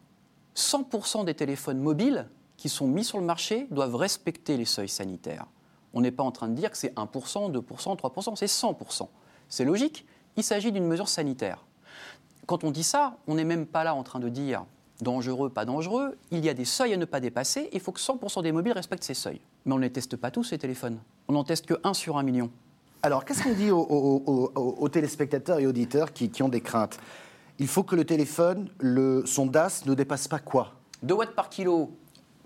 100% 0.58 1.24
des 1.24 1.36
téléphones 1.36 1.80
mobiles 1.80 2.28
qui 2.58 2.68
sont 2.68 2.88
mis 2.88 3.04
sur 3.04 3.20
le 3.20 3.24
marché 3.24 3.68
doivent 3.70 3.96
respecter 3.96 4.58
les 4.58 4.66
seuils 4.66 4.90
sanitaires. 4.90 5.46
On 5.94 6.02
n'est 6.02 6.12
pas 6.12 6.24
en 6.24 6.32
train 6.32 6.48
de 6.48 6.56
dire 6.56 6.72
que 6.72 6.78
c'est 6.78 6.94
1%, 6.96 7.52
2%, 7.52 7.98
3%, 7.98 8.36
c'est 8.36 8.48
100%. 8.48 9.08
C'est 9.50 9.64
logique, 9.64 10.06
il 10.36 10.44
s'agit 10.44 10.72
d'une 10.72 10.88
mesure 10.88 11.08
sanitaire. 11.08 11.64
Quand 12.48 12.64
on 12.64 12.72
dit 12.72 12.84
ça, 12.84 13.18
on 13.28 13.36
n'est 13.36 13.44
même 13.44 13.68
pas 13.68 13.84
là 13.84 13.94
en 13.94 14.04
train 14.04 14.20
de 14.20 14.30
dire 14.30 14.66
dangereux, 15.02 15.50
pas 15.50 15.66
dangereux, 15.66 16.18
il 16.32 16.44
y 16.44 16.50
a 16.50 16.56
des 16.56 16.66
seuils 16.66 16.94
à 16.94 16.98
ne 16.98 17.06
pas 17.06 17.20
dépasser, 17.20 17.70
il 17.72 17.80
faut 17.80 17.92
que 17.92 18.00
100% 18.00 18.42
des 18.42 18.52
mobiles 18.52 18.74
respectent 18.74 19.04
ces 19.04 19.14
seuils. 19.14 19.42
Mais 19.66 19.74
on 19.74 19.78
ne 19.78 19.84
les 19.84 19.92
teste 19.92 20.16
pas 20.16 20.32
tous, 20.32 20.44
ces 20.44 20.58
téléphones. 20.58 20.98
On 21.28 21.34
n'en 21.34 21.44
teste 21.44 21.68
que 21.68 21.76
1 21.84 21.94
sur 21.94 22.18
1 22.18 22.24
million. 22.24 22.50
Alors, 23.04 23.26
qu'est-ce 23.26 23.44
qu'on 23.44 23.54
dit 23.54 23.70
aux, 23.70 24.90
téléspectateurs 24.90 25.60
et 25.60 25.68
auditeurs 25.68 26.14
qui 26.14 26.42
ont 26.42 26.50
des 26.50 26.62
craintes? 26.62 26.98
Il 27.60 27.68
faut 27.68 27.84
que 27.84 27.96
le 27.96 28.06
téléphone, 28.06 28.70
le, 28.80 29.24
son 29.26 29.46
DAS 29.46 29.84
ne 29.86 29.94
dépasse 29.94 30.28
pas 30.28 30.40
quoi? 30.40 30.74
2 31.04 31.14
watts 31.14 31.36
par 31.36 31.50
kilo. 31.50 31.92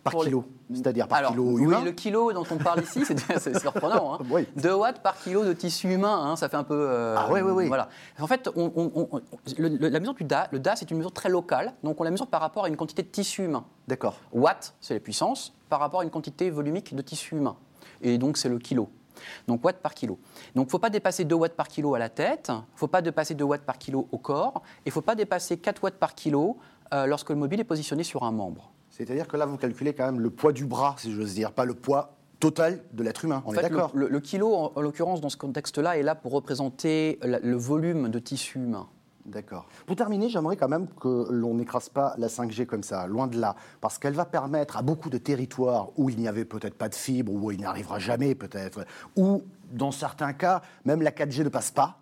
Par 0.03 0.15
kilo, 0.15 0.45
c'est-à-dire 0.73 1.07
par 1.07 1.27
kilo 1.27 1.59
humain 1.59 1.77
Oui, 1.77 1.85
le 1.85 1.91
kilo 1.91 2.33
dont 2.33 2.45
on 2.49 2.57
parle 2.57 2.81
ici, 2.81 3.03
c'est 3.05 3.59
surprenant. 3.59 4.15
Hein. 4.15 4.43
2 4.55 4.73
watts 4.73 5.03
par 5.03 5.15
kilo 5.21 5.45
de 5.45 5.53
tissu 5.53 5.93
humain, 5.93 6.23
hein, 6.23 6.35
ça 6.35 6.49
fait 6.49 6.57
un 6.57 6.63
peu... 6.63 6.87
Euh, 6.89 7.15
ah 7.15 7.29
oui, 7.31 7.41
oui, 7.41 7.51
oui. 7.51 7.67
Voilà. 7.67 7.87
En 8.19 8.25
fait, 8.25 8.49
la 9.57 9.99
mesure 9.99 10.15
du 10.15 10.23
DAS, 10.23 10.47
le 10.51 10.59
DAS 10.59 10.81
est 10.81 10.89
une 10.89 10.97
mesure 10.97 11.11
très 11.11 11.29
locale, 11.29 11.73
donc 11.83 12.01
on 12.01 12.03
la 12.03 12.09
mesure 12.09 12.25
par 12.25 12.41
rapport 12.41 12.65
à 12.65 12.67
une 12.67 12.77
quantité 12.77 13.03
de 13.03 13.09
tissu 13.09 13.43
humain. 13.43 13.63
D'accord. 13.87 14.17
Watt, 14.31 14.73
c'est 14.81 14.95
la 14.95 14.99
puissance, 14.99 15.53
par 15.69 15.79
rapport 15.79 15.99
à 15.99 16.03
une 16.03 16.09
quantité 16.09 16.49
volumique 16.49 16.95
de 16.95 17.01
tissu 17.03 17.35
humain. 17.35 17.55
Et 18.01 18.17
donc 18.17 18.37
c'est 18.37 18.49
le 18.49 18.57
kilo 18.57 18.89
donc 19.47 19.63
watts 19.63 19.81
par 19.81 19.93
kilo. 19.93 20.19
Donc 20.55 20.65
il 20.65 20.67
ne 20.67 20.71
faut 20.71 20.79
pas 20.79 20.89
dépasser 20.89 21.25
2 21.25 21.35
watts 21.35 21.55
par 21.55 21.67
kilo 21.67 21.95
à 21.95 21.99
la 21.99 22.09
tête, 22.09 22.47
il 22.49 22.53
ne 22.53 22.77
faut 22.77 22.87
pas 22.87 23.01
dépasser 23.01 23.35
2 23.35 23.43
watts 23.43 23.63
par 23.63 23.77
kilo 23.77 24.07
au 24.11 24.17
corps, 24.17 24.61
et 24.65 24.87
il 24.87 24.89
ne 24.89 24.93
faut 24.93 25.01
pas 25.01 25.15
dépasser 25.15 25.57
4 25.57 25.83
watts 25.83 25.97
par 25.97 26.15
kilo 26.15 26.57
euh, 26.93 27.05
lorsque 27.05 27.29
le 27.29 27.35
mobile 27.35 27.59
est 27.59 27.65
positionné 27.65 28.03
sur 28.03 28.23
un 28.23 28.31
membre. 28.31 28.71
C'est-à-dire 28.89 29.27
que 29.27 29.37
là, 29.37 29.45
vous 29.45 29.57
calculez 29.57 29.93
quand 29.93 30.05
même 30.05 30.19
le 30.19 30.29
poids 30.29 30.51
du 30.51 30.65
bras, 30.65 30.95
si 30.97 31.11
j'ose 31.13 31.33
dire, 31.33 31.53
pas 31.53 31.65
le 31.65 31.73
poids 31.73 32.17
total 32.39 32.83
de 32.91 33.03
l'être 33.03 33.23
humain. 33.23 33.41
On 33.45 33.53
est 33.53 33.61
d'accord? 33.61 33.91
le, 33.93 34.19
kilo, 34.19 34.53
en, 34.53 34.81
l'occurrence, 34.81 35.21
dans 35.21 35.29
ce 35.29 35.37
contexte-là, 35.37 35.97
est 35.97 36.03
là 36.03 36.15
pour 36.15 36.33
représenter 36.33 37.19
le 37.23 37.55
volume 37.55 38.09
de 38.09 38.19
tissu 38.19 38.59
humain. 38.59 38.87
D'accord. 39.25 39.67
Pour 39.85 39.95
terminer, 39.95 40.29
j'aimerais 40.29 40.57
quand 40.57 40.67
même 40.67 40.87
que 40.99 41.27
l'on 41.29 41.53
n'écrase 41.53 41.89
pas 41.89 42.15
la 42.17 42.27
5G 42.27 42.65
comme 42.65 42.83
ça, 42.83 43.05
loin 43.07 43.27
de 43.27 43.39
là, 43.39 43.55
parce 43.79 43.97
qu'elle 43.97 44.13
va 44.13 44.25
permettre 44.25 44.77
à 44.77 44.81
beaucoup 44.81 45.09
de 45.09 45.17
territoires 45.17 45.89
où 45.97 46.09
il 46.09 46.17
n'y 46.17 46.27
avait 46.27 46.45
peut-être 46.45 46.75
pas 46.75 46.89
de 46.89 46.95
fibre, 46.95 47.31
où 47.31 47.51
il 47.51 47.59
n'y 47.59 47.65
arrivera 47.65 47.99
jamais 47.99 48.33
peut-être, 48.35 48.85
où 49.15 49.43
dans 49.71 49.91
certains 49.91 50.33
cas, 50.33 50.61
même 50.85 51.01
la 51.01 51.11
4G 51.11 51.43
ne 51.43 51.49
passe 51.49 51.71
pas, 51.71 52.00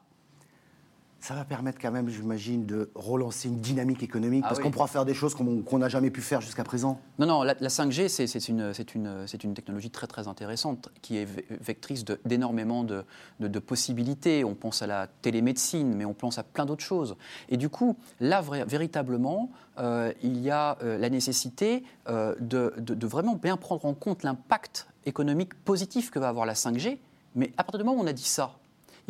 ça 1.20 1.36
va 1.36 1.44
permettre 1.44 1.80
quand 1.82 1.92
même, 1.92 2.10
j'imagine, 2.10 2.66
de 2.66 2.90
relancer 2.96 3.50
une 3.50 3.60
dynamique 3.60 4.04
économique, 4.04 4.44
ah 4.46 4.50
parce 4.50 4.60
qu'on 4.60 4.72
pourra 4.72 4.88
faire 4.88 5.06
des 5.06 5.14
choses 5.14 5.36
qu'on 5.36 5.78
n'a 5.78 5.90
jamais 5.90 6.12
pu 6.12 6.22
faire 6.22 6.42
jusqu'à 6.42 6.64
présent. 6.64 7.02
Non, 7.20 7.28
non, 7.28 7.44
la, 7.44 7.56
5G, 7.56 8.08
c'est 8.08 8.48
une, 8.48 8.74
une, 8.96 9.26
une, 9.44 9.54
technologie 9.54 9.90
très 9.90 10.08
très 10.08 10.28
intéressante, 10.28 10.90
qui 11.02 11.18
est 11.18 11.28
vectrice 11.62 12.06
d'énormément 12.26 12.84
de, 12.84 13.04
de, 13.40 13.60
possibilités. 13.60 14.46
On 14.46 14.56
pense 14.56 14.82
à 14.82 14.88
la 14.88 15.08
télémédecine, 15.08 15.94
mais 15.94 16.06
on 16.06 16.14
pense 16.14 16.38
à 16.38 16.44
plein 16.44 16.66
d'autres 16.66 16.84
choses. 16.84 17.18
Et 17.50 17.58
du 17.58 17.70
coup, 17.70 17.98
là, 18.20 18.42
véritablement, 18.42 19.52
euh, 19.78 20.14
il 20.24 20.40
y 20.40 20.50
a 20.50 20.78
euh, 20.84 20.98
la 20.98 21.10
nécessité 21.10 21.84
euh, 22.08 22.36
de, 22.40 22.74
de 22.78 23.08
vraiment 23.08 23.36
bien 23.36 23.58
prendre 23.58 23.86
en 23.86 23.94
compte 23.94 24.24
l'impact 24.24 24.88
économique 25.06 25.54
positif 25.54 26.12
que 26.12 26.20
va 26.20 26.30
avoir 26.30 26.46
la 26.46 26.54
5G. 26.54 26.98
Mais 27.36 27.52
à 27.58 27.64
partir 27.64 27.80
du 27.80 27.86
moment 27.86 28.00
où 28.00 28.04
on 28.04 28.08
a 28.08 28.14
dit 28.14 28.24
ça, 28.24 28.58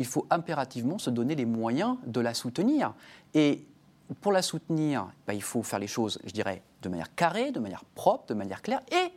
il 0.00 0.06
faut 0.06 0.26
impérativement 0.30 0.98
se 0.98 1.10
donner 1.10 1.36
les 1.36 1.44
moyens 1.44 1.98
de 2.06 2.20
la 2.20 2.32
soutenir. 2.32 2.94
Et 3.34 3.66
pour 4.22 4.32
la 4.32 4.40
soutenir, 4.40 5.06
bah, 5.26 5.34
il 5.34 5.42
faut 5.42 5.62
faire 5.62 5.78
les 5.78 5.86
choses, 5.86 6.18
je 6.24 6.32
dirais, 6.32 6.62
de 6.80 6.88
manière 6.88 7.14
carrée, 7.14 7.52
de 7.52 7.60
manière 7.60 7.84
propre, 7.94 8.24
de 8.28 8.34
manière 8.34 8.62
claire, 8.62 8.80
et 8.90 9.12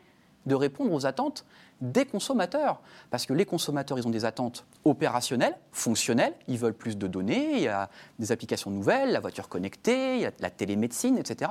de 0.46 0.56
répondre 0.56 0.92
aux 0.92 1.06
attentes 1.06 1.46
des 1.80 2.06
consommateurs. 2.06 2.82
Parce 3.10 3.26
que 3.26 3.32
les 3.32 3.46
consommateurs, 3.46 3.98
ils 3.98 4.06
ont 4.06 4.12
des 4.12 4.26
attentes 4.26 4.66
opérationnelles, 4.84 5.56
fonctionnelles, 5.72 6.34
ils 6.50 6.58
veulent 6.58 6.74
plus 6.74 6.98
de 6.98 7.08
données, 7.08 7.54
il 7.54 7.64
y 7.64 7.70
a 7.70 7.90
des 8.20 8.34
applications 8.34 8.70
nouvelles, 8.70 9.14
la 9.14 9.22
voiture 9.22 9.48
connectée, 9.48 10.18
il 10.18 10.22
y 10.24 10.26
a 10.26 10.32
la 10.42 10.50
télémédecine, 10.50 11.18
etc. 11.18 11.50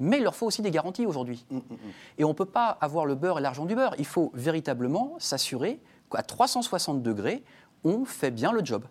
Mais 0.00 0.16
il 0.16 0.24
leur 0.24 0.34
faut 0.34 0.46
aussi 0.46 0.62
des 0.62 0.72
garanties 0.72 1.06
aujourd'hui. 1.06 1.46
Mmh, 1.48 1.56
mmh, 1.58 1.60
mmh. 1.70 1.78
Et 2.18 2.24
on 2.24 2.30
ne 2.30 2.34
peut 2.34 2.44
pas 2.44 2.76
avoir 2.80 3.06
le 3.06 3.14
beurre 3.14 3.38
et 3.38 3.42
l'argent 3.42 3.66
du 3.66 3.76
beurre. 3.76 3.94
Il 3.98 4.06
faut 4.06 4.32
véritablement 4.34 5.14
s'assurer 5.20 5.80
qu'à 6.10 6.22
360 6.22 7.02
degrés, 7.02 7.44
on 7.84 8.04
fait 8.04 8.30
bien 8.30 8.52
le 8.52 8.64
job. 8.64 8.84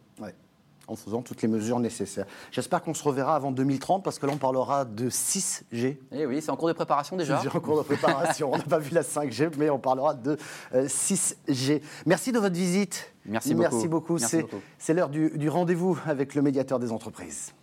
En 0.85 0.97
faisant 0.97 1.21
toutes 1.21 1.41
les 1.41 1.47
mesures 1.47 1.79
nécessaires. 1.79 2.25
J'espère 2.51 2.83
qu'on 2.83 2.93
se 2.93 3.01
reverra 3.05 3.37
avant 3.37 3.51
2030 3.51 4.03
parce 4.03 4.19
que 4.19 4.25
là 4.25 4.33
on 4.35 4.37
parlera 4.37 4.83
de 4.83 5.09
6G. 5.09 5.95
Eh 6.11 6.25
oui, 6.25 6.41
c'est 6.41 6.51
en 6.51 6.57
cours 6.57 6.67
de 6.67 6.73
préparation 6.73 7.15
déjà. 7.15 7.39
C'est 7.41 7.55
en 7.55 7.61
cours 7.61 7.77
de 7.77 7.83
préparation. 7.83 8.51
on 8.51 8.57
n'a 8.57 8.63
pas 8.65 8.79
vu 8.79 8.93
la 8.93 9.01
5G, 9.01 9.51
mais 9.57 9.69
on 9.69 9.79
parlera 9.79 10.13
de 10.13 10.37
6G. 10.73 11.75
Euh, 11.75 11.79
Merci 12.05 12.33
de 12.33 12.39
votre 12.39 12.55
visite. 12.55 13.13
Merci 13.25 13.55
beaucoup. 13.55 14.17
Merci 14.19 14.41
beaucoup. 14.41 14.59
C'est 14.77 14.93
l'heure 14.93 15.07
du 15.07 15.47
rendez-vous 15.47 15.97
avec 16.05 16.35
le 16.35 16.41
médiateur 16.41 16.79
des 16.79 16.91
entreprises. 16.91 17.53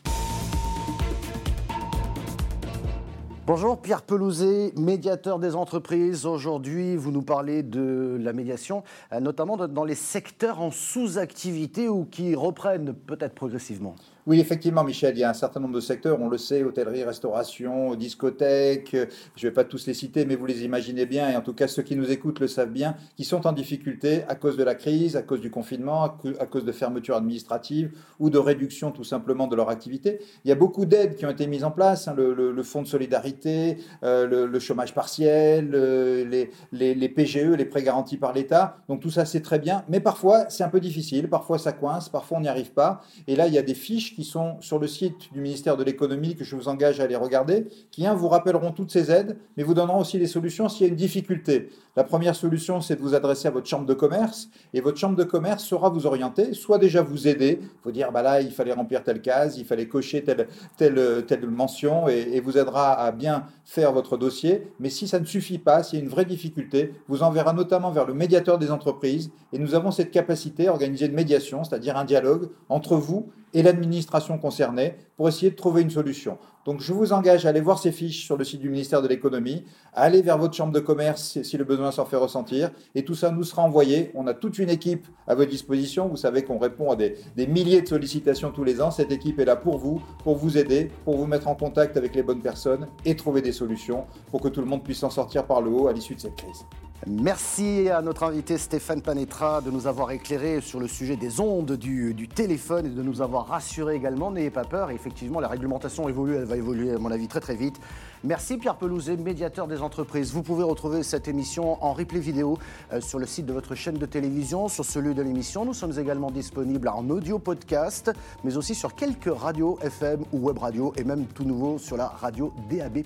Bonjour 3.53 3.83
Pierre 3.83 4.03
Pelouzet, 4.03 4.73
médiateur 4.77 5.41
des 5.41 5.57
entreprises. 5.57 6.25
Aujourd'hui, 6.25 6.95
vous 6.95 7.11
nous 7.11 7.23
parlez 7.23 7.65
de 7.65 8.17
la 8.21 8.33
médiation, 8.33 8.85
euh, 9.13 9.19
notamment 9.19 9.57
dans 9.57 9.83
les 9.83 9.97
secteurs 9.97 10.61
en 10.61 10.71
sous-activité 10.71 11.89
ou 11.89 12.05
qui 12.05 12.37
reprennent 12.37 12.95
peut-être 12.95 13.35
progressivement. 13.35 13.97
Oui, 14.27 14.39
effectivement, 14.39 14.85
Michel, 14.85 15.17
il 15.17 15.21
y 15.21 15.25
a 15.25 15.31
un 15.31 15.35
certain 15.35 15.61
nombre 15.61 15.75
de 15.75 15.81
secteurs, 15.81 16.21
on 16.21 16.29
le 16.29 16.37
sait, 16.37 16.63
hôtellerie, 16.63 17.05
restauration, 17.05 17.95
discothèque, 17.95 18.91
je 18.93 19.47
ne 19.47 19.51
vais 19.51 19.55
pas 19.55 19.65
tous 19.65 19.87
les 19.87 19.95
citer, 19.95 20.27
mais 20.27 20.37
vous 20.37 20.45
les 20.45 20.63
imaginez 20.65 21.07
bien, 21.07 21.31
et 21.31 21.37
en 21.37 21.41
tout 21.41 21.55
cas 21.55 21.69
ceux 21.69 21.83
qui 21.83 21.97
nous 21.97 22.11
écoutent 22.11 22.41
le 22.41 22.49
savent 22.49 22.71
bien, 22.71 22.97
qui 23.17 23.25
sont 23.25 23.47
en 23.47 23.53
difficulté 23.53 24.25
à 24.29 24.35
cause 24.35 24.57
de 24.57 24.65
la 24.65 24.75
crise, 24.75 25.17
à 25.17 25.23
cause 25.23 25.41
du 25.41 25.51
confinement, 25.51 26.05
à 26.05 26.47
cause 26.47 26.65
de 26.65 26.73
fermetures 26.73 27.17
administratives 27.17 27.93
ou 28.19 28.29
de 28.29 28.39
réduction 28.39 28.91
tout 28.91 29.05
simplement 29.05 29.47
de 29.47 29.57
leur 29.57 29.71
activité. 29.71 30.21
Il 30.45 30.49
y 30.49 30.53
a 30.53 30.55
beaucoup 30.57 30.85
d'aides 30.85 31.17
qui 31.17 31.25
ont 31.25 31.31
été 31.31 31.47
mises 31.47 31.65
en 31.65 31.71
place, 31.71 32.07
hein, 32.07 32.15
le, 32.17 32.63
fonds 32.63 32.83
de 32.83 32.87
solidarité, 32.89 33.79
euh, 34.05 34.47
le, 34.47 34.59
chômage 34.61 34.95
partiel, 34.95 35.71
euh, 35.75 36.47
les, 36.73 37.09
PGE, 37.09 37.57
les 37.57 37.65
prêts 37.65 37.83
garantis 37.83 38.19
par 38.19 38.35
l'État, 38.35 38.77
donc 38.89 39.01
tout 39.01 39.11
ça 39.11 39.25
c'est 39.25 39.41
très 39.41 39.59
bien, 39.59 39.83
mais 39.89 40.01
parfois 40.01 40.51
c'est 40.51 40.63
un 40.63 40.69
peu 40.69 40.81
difficile, 40.81 41.29
parfois 41.29 41.59
ça 41.59 41.73
coince, 41.73 42.11
parfois 42.11 42.39
on 42.39 42.41
n'y 42.43 42.49
arrive 42.49 42.73
pas, 42.73 43.01
et 43.27 43.35
là 43.35 43.47
il 43.47 43.55
y 43.55 43.59
a 43.59 43.63
des 43.63 43.75
fiches 43.75 44.10
qui 44.15 44.25
sont 44.25 44.61
sur 44.61 44.79
le 44.79 44.87
site 44.87 45.33
du 45.33 45.41
ministère 45.41 45.77
de 45.77 45.85
l'économie, 45.85 46.37
que 46.37 46.45
je 46.45 46.57
vous 46.57 46.69
engage 46.69 47.01
à 47.01 47.05
aller 47.05 47.17
regarder, 47.17 47.67
qui, 47.91 48.07
un, 48.07 48.15
vous 48.15 48.29
rappelleront 48.29 48.73
toutes 48.73 48.91
ces 48.91 49.11
aides, 49.11 49.37
mais 49.57 49.63
vous 49.63 49.75
donneront 49.75 50.01
aussi 50.01 50.19
les 50.19 50.27
solutions 50.27 50.69
s'il 50.69 50.83
y 50.83 50.85
a 50.85 50.89
une 50.89 50.97
difficulté. 50.97 51.71
La 51.97 52.05
première 52.05 52.37
solution, 52.37 52.81
c'est 52.81 52.97
de 52.97 53.01
vous 53.01 53.15
adresser 53.15 53.49
à 53.49 53.51
votre 53.51 53.67
chambre 53.67 53.87
de 53.87 53.95
commerce, 53.95 54.49
et 54.75 54.81
votre 54.81 54.99
chambre 54.99 55.17
de 55.17 55.25
commerce 55.25 55.65
saura 55.65 55.91
vous 55.91 56.07
orienter, 56.07 56.55
soit 56.55 56.79
déjà 56.79 57.03
vous 57.03 57.27
aider, 57.27 57.61
vous 57.83 57.93
dire, 57.93 58.13
bah 58.13 58.23
là, 58.23 58.41
il 58.41 58.53
fallait 58.53 58.73
remplir 58.73 59.03
telle 59.03 59.21
case, 59.21 59.59
il 59.59 59.65
fallait 59.65 59.89
cocher 59.89 60.23
telle, 60.23 60.49
telle, 60.77 61.25
telle 61.27 61.47
mention, 61.49 62.09
et, 62.09 62.41
vous 62.41 62.57
aidera 62.57 62.93
à 62.93 63.13
bien 63.13 63.45
faire 63.65 63.93
votre 63.93 64.17
dossier. 64.17 64.69
Mais 64.79 64.89
si 64.89 65.09
ça 65.09 65.21
ne 65.21 65.25
suffit 65.25 65.59
pas, 65.59 65.83
s'il 65.83 65.99
y 65.99 66.03
a 66.03 66.05
une 66.05 66.11
vraie 66.11 66.25
difficulté, 66.25 66.95
vous 67.09 67.23
enverra 67.23 67.53
notamment 67.53 67.91
vers 67.91 68.07
le 68.07 68.15
médiateur 68.15 68.59
des 68.59 68.71
entreprises, 68.71 69.31
et 69.53 69.59
nous 69.59 69.75
avons 69.75 69.91
cette 69.91 70.11
capacité 70.11 70.69
à 70.69 70.73
organiser 70.73 71.07
une 71.07 71.15
médiation, 71.15 71.65
c'est-à-dire 71.65 71.97
un 71.97 72.05
dialogue 72.05 72.51
entre 72.69 72.97
vous 72.97 73.31
et 73.53 73.63
l'administration 73.63 74.00
concernée 74.39 74.95
pour 75.17 75.29
essayer 75.29 75.51
de 75.51 75.57
trouver 75.57 75.83
une 75.83 75.91
solution. 75.91 76.39
Donc 76.67 76.81
je 76.81 76.93
vous 76.93 77.13
engage 77.15 77.47
à 77.47 77.49
aller 77.49 77.61
voir 77.61 77.79
ces 77.79 77.91
fiches 77.91 78.25
sur 78.25 78.37
le 78.37 78.45
site 78.45 78.61
du 78.61 78.69
ministère 78.69 79.01
de 79.01 79.09
l'économie, 79.09 79.65
à 79.95 80.03
aller 80.03 80.21
vers 80.21 80.37
votre 80.37 80.55
chambre 80.55 80.73
de 80.73 80.81
commerce 80.81 81.41
si 81.43 81.57
le 81.57 81.65
besoin 81.65 81.91
s'en 81.91 82.05
fait 82.05 82.17
ressentir, 82.17 82.71
et 82.95 83.03
tout 83.03 83.15
ça 83.15 83.31
nous 83.31 83.45
sera 83.45 83.63
envoyé. 83.63 84.11
On 84.15 84.27
a 84.27 84.35
toute 84.35 84.59
une 84.59 84.69
équipe 84.69 85.07
à 85.27 85.35
votre 85.35 85.51
disposition. 85.51 86.09
Vous 86.09 86.19
savez 86.19 86.43
qu'on 86.43 86.59
répond 86.59 86.91
à 86.91 86.97
des, 86.97 87.17
milliers 87.47 87.81
de 87.81 87.89
sollicitations 87.89 88.51
tous 88.51 88.65
les 88.65 88.81
ans. 88.83 88.91
Cette 88.91 89.11
équipe 89.11 89.39
est 89.39 89.47
là 89.47 89.57
pour 89.57 89.79
vous, 89.79 90.03
pour 90.23 90.37
vous 90.37 90.59
aider, 90.59 90.91
pour 91.05 91.17
vous 91.17 91.27
mettre 91.27 91.49
en 91.49 91.55
contact 91.55 91.97
avec 91.97 92.15
les 92.15 92.23
bonnes 92.23 92.43
personnes 92.43 92.87
et 93.07 93.17
trouver 93.17 93.41
des 93.41 93.53
solutions 93.53 94.05
pour 94.31 94.41
que 94.43 94.49
tout 94.49 94.61
le 94.61 94.67
monde 94.67 94.85
puisse 94.85 94.99
s'en 94.99 95.11
sortir 95.11 95.47
par 95.47 95.63
le 95.63 95.71
haut 95.71 95.89
à 95.89 95.93
l'issue 95.93 96.15
de 96.15 96.21
cette 96.21 96.37
crise. 96.37 96.67
Merci 97.07 97.89
à 97.89 98.03
notre 98.03 98.25
invité 98.25 98.59
Stéphane 98.59 99.01
Panetra 99.01 99.63
de 99.63 99.71
nous 99.71 99.87
avoir 99.87 100.11
éclairé 100.11 100.61
sur 100.61 100.79
le 100.79 100.87
sujet 100.87 101.17
des 101.17 101.41
ondes 101.41 101.73
du, 101.73 102.29
téléphone 102.29 102.87
et 102.87 102.91
de 102.91 103.03
nous 103.03 103.23
avoir 103.23 103.47
rassuré 103.47 103.95
également. 103.95 104.31
N'ayez 104.31 104.51
pas 104.51 104.65
peur, 104.65 104.91
effectivement, 104.91 105.41
la 105.41 105.49
réglementation 105.49 106.11
évolue, 106.11 106.37
elle 106.37 106.45
va 106.51 106.57
évoluer 106.57 106.93
à 106.93 106.99
mon 106.99 107.11
avis 107.11 107.29
très 107.29 107.41
très 107.41 107.55
vite. 107.55 107.81
Merci 108.23 108.59
Pierre 108.59 108.77
Pelouzet, 108.77 109.17
médiateur 109.17 109.67
des 109.67 109.81
entreprises. 109.81 110.33
Vous 110.33 110.43
pouvez 110.43 110.63
retrouver 110.63 111.03
cette 111.03 111.27
émission 111.27 111.83
en 111.83 111.95
replay 111.95 112.21
vidéo 112.21 112.59
euh, 112.93 113.01
sur 113.01 113.19
le 113.19 113.27
site 113.27 113.47
de 113.47 113.53
votre 113.55 113.75
chaîne 113.75 113.97
de 113.97 114.05
télévision, 114.05 114.69
sur 114.69 114.85
celui 114.85 115.15
de 115.15 115.23
l'émission. 115.23 115.65
Nous 115.65 115.73
sommes 115.73 115.99
également 115.99 116.31
disponibles 116.31 116.89
en 116.89 117.09
audio 117.09 117.39
podcast, 117.39 118.11
mais 118.45 118.59
aussi 118.59 118.75
sur 118.75 118.95
quelques 118.95 119.35
radios 119.35 119.79
FM 119.81 120.25
ou 120.33 120.39
web 120.41 120.59
radio 120.59 120.93
et 120.97 121.05
même 121.05 121.25
tout 121.27 121.45
nouveau 121.45 121.79
sur 121.79 121.97
la 121.97 122.09
radio 122.09 122.53
DAB+. 122.71 123.05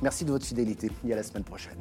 Merci 0.00 0.24
de 0.24 0.32
votre 0.32 0.46
fidélité 0.46 0.90
et 1.06 1.12
à 1.12 1.16
la 1.16 1.22
semaine 1.22 1.44
prochaine. 1.44 1.76